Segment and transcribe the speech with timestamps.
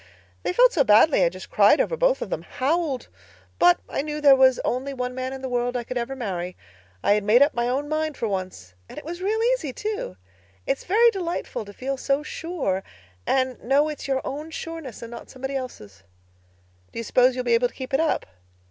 [0.41, 3.07] They felt so badly I just cried over both of them—howled.
[3.59, 6.57] But I knew there was only one man in the world I could ever marry.
[7.03, 10.17] I had made up my own mind for once and it was real easy, too.
[10.65, 12.81] It's very delightful to feel so sure,
[13.27, 16.01] and know it's your own sureness and not somebody else's."
[16.91, 18.25] "Do you suppose you'll be able to keep it up?"